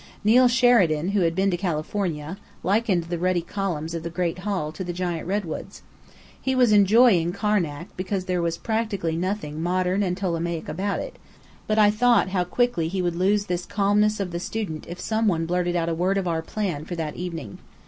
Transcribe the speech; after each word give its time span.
Neill 0.23 0.47
Sheridan, 0.47 1.09
who 1.09 1.19
had 1.21 1.35
been 1.35 1.51
to 1.51 1.57
California, 1.57 2.39
likened 2.63 3.03
the 3.03 3.19
ruddy 3.19 3.43
columns 3.43 3.93
of 3.93 4.01
the 4.01 4.09
Great 4.09 4.39
Hall 4.39 4.71
to 4.71 4.83
the 4.83 4.93
giant 4.93 5.27
redwoods. 5.27 5.83
He 6.41 6.55
was 6.55 6.71
enjoying 6.71 7.33
Karnak 7.33 7.85
because 7.95 8.25
there 8.25 8.41
was 8.41 8.57
practically 8.57 9.15
nothing 9.15 9.61
"modern 9.61 10.01
and 10.01 10.17
Ptolemaic 10.17 10.67
about 10.67 10.99
it," 11.01 11.17
but 11.67 11.77
I 11.77 11.91
thought 11.91 12.29
how 12.29 12.43
quickly 12.43 12.87
he 12.87 13.03
would 13.03 13.15
lose 13.15 13.45
this 13.45 13.67
calmness 13.67 14.19
of 14.19 14.31
the 14.31 14.39
student 14.39 14.87
if 14.89 14.99
some 14.99 15.27
one 15.27 15.45
blurted 15.45 15.75
out 15.75 15.87
a 15.87 15.93
word 15.93 16.17
about 16.17 16.31
our 16.31 16.41
plan 16.41 16.83
for 16.83 16.95
that 16.95 17.15
evening. 17.15 17.59